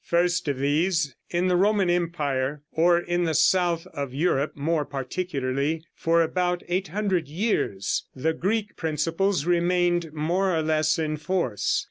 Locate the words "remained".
9.45-10.11